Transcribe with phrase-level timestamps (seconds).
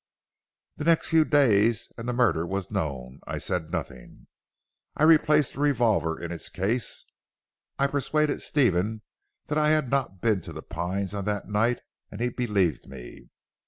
[0.77, 3.19] "The next few days and the murder was known.
[3.27, 4.25] I said nothing.
[4.97, 7.05] I replaced the revolver in its case;
[7.77, 9.03] I persuaded Stephen
[9.45, 13.29] that I had not been to 'The Pines' on that night, and he believed me.